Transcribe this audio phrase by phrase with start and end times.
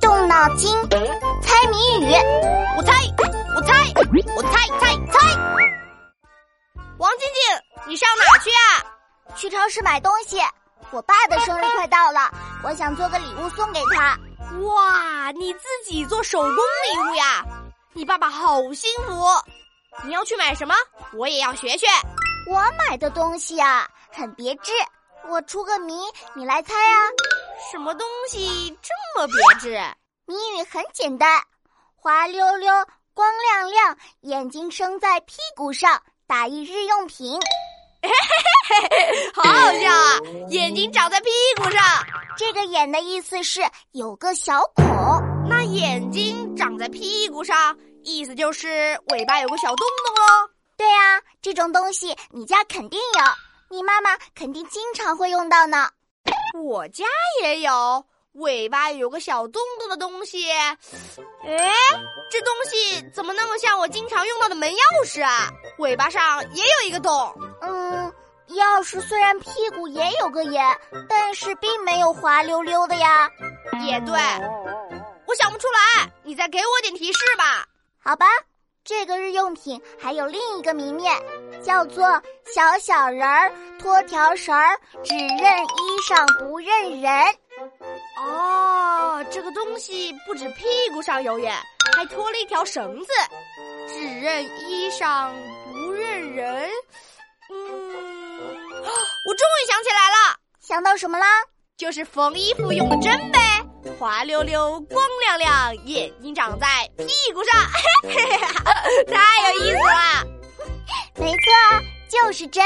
[0.00, 0.70] 动脑筋，
[1.42, 2.12] 猜谜语。
[2.76, 2.92] 我猜，
[3.56, 3.92] 我猜，
[4.36, 5.36] 我猜猜猜。
[6.98, 8.84] 王晶晶，你上哪去啊？
[9.36, 10.38] 去超市买东西。
[10.90, 12.30] 我爸的生日快到了，
[12.62, 14.18] 我想做个礼物送给他。
[14.60, 17.42] 哇，你自己做手工礼物呀？
[17.94, 19.24] 你爸爸好幸福。
[20.04, 20.74] 你要去买什么？
[21.14, 21.86] 我也要学学。
[22.50, 24.72] 我买的东西啊，很别致。
[25.26, 25.94] 我出个谜，
[26.34, 26.96] 你来猜啊。
[27.58, 29.78] 什么东西这么别致？
[30.26, 31.42] 谜语很简单，
[31.96, 32.72] 滑溜溜、
[33.12, 37.38] 光亮亮，眼睛生在屁股上，打一日用品。
[38.00, 38.10] 嘿嘿
[38.68, 40.48] 嘿嘿，好好笑啊！
[40.50, 41.82] 眼睛长在屁股上，
[42.36, 44.84] 这个“眼”的意思是有个小孔。
[45.48, 50.50] 那眼睛长在屁股上，意思就是尾巴有个小洞洞喽。
[50.76, 55.90] 对呀，这种东西你家肯定有，你妈妈肯定经常会用到呢。
[56.54, 57.04] 我家
[57.42, 60.76] 也有尾巴有个小洞洞的东西，哎，
[62.30, 65.50] 这东西怎么那么像我经常用到的门钥匙啊？
[65.78, 67.34] 尾巴上也有一个洞。
[67.60, 68.12] 嗯，
[68.48, 70.64] 钥匙虽然屁股也有个眼，
[71.08, 73.30] 但是并没有滑溜溜的呀。
[73.84, 74.14] 也对，
[75.26, 77.66] 我想不出来，你再给我点提示吧。
[77.98, 78.26] 好吧。
[78.88, 81.14] 这个日用品还有另一个谜面，
[81.62, 82.06] 叫做
[82.54, 87.12] “小小人儿拖条绳儿，只认衣裳不认人”。
[88.16, 91.54] 哦，这个东西不止屁股上有眼，
[91.98, 93.12] 还拖了一条绳子，
[93.88, 95.30] 只认衣裳
[95.70, 96.70] 不认人。
[97.50, 101.26] 嗯， 我终于想起来了，想到什么啦？
[101.76, 103.47] 就是缝衣服用的针呗。
[103.98, 107.60] 滑溜溜，光亮亮，眼睛长在屁股上，
[109.06, 110.26] 太有意思了。
[111.16, 111.52] 没错，
[112.08, 112.64] 就是针。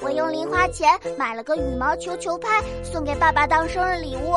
[0.00, 4.36] 我用零花钱买了个羽毛球球拍，送给爸爸当生日礼物。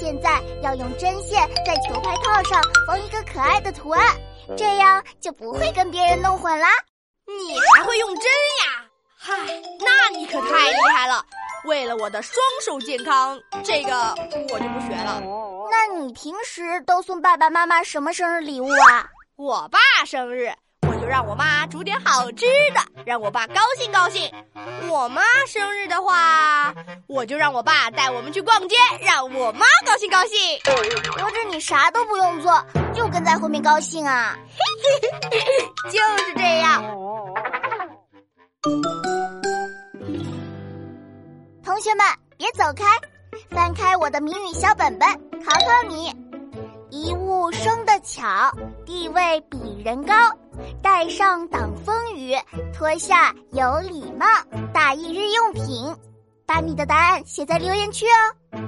[0.00, 4.16] 现在要用针线在球拍套上缝一个可爱的图案，
[4.56, 6.68] 这样就不会跟别人弄混啦。
[7.26, 8.84] 你还会用针呀？
[9.18, 9.36] 嗨，
[9.80, 11.22] 那你可太厉害了！
[11.64, 14.14] 为了我的双手健康，这个
[14.52, 15.22] 我就不学了。
[15.70, 19.08] 那你平时都送爸爸妈妈什么生日礼物啊？
[19.36, 20.52] 我爸生日，
[20.88, 24.30] 我就让我妈煮点好吃的，让我爸高兴高兴。
[24.88, 26.74] 我妈生日的话，
[27.06, 30.38] 我就让我爸带我们去逛街，让我妈高兴高兴。
[31.16, 32.62] 合着你啥都不用做，
[32.92, 34.36] 就跟在后面高兴啊？
[35.90, 36.84] 就是这样。
[41.82, 42.06] 同学们，
[42.36, 42.84] 别走开，
[43.50, 45.08] 翻开我的谜语小本本，
[45.44, 46.14] 考考你：
[46.90, 48.52] 一物生得巧，
[48.86, 50.14] 地位比人高，
[50.80, 52.36] 戴上挡风雨，
[52.72, 54.26] 脱下有礼貌，
[54.72, 55.92] 打一日用品。
[56.46, 58.62] 把你的答案写在留言区哦。